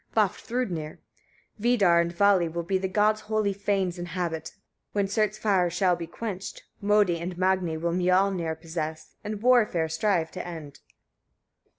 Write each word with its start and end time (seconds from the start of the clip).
Vafthrûdnir. 0.17 0.97
51. 1.57 1.59
Vidar 1.59 2.01
and 2.01 2.11
Vali 2.11 2.47
will 2.49 2.63
the 2.63 2.87
gods' 2.87 3.21
holy 3.21 3.53
fanes 3.53 3.99
inhabit, 3.99 4.55
when 4.93 5.07
Surt's 5.07 5.37
fire 5.37 5.69
shall 5.69 5.95
be 5.95 6.07
quenched. 6.07 6.63
Môdi 6.83 7.21
and 7.21 7.37
Magni 7.37 7.77
will 7.77 7.91
Miöllnir 7.93 8.59
possess, 8.59 9.13
and 9.23 9.43
warfare 9.43 9.87
strive 9.87 10.31
to 10.31 10.43
end. 10.43 10.79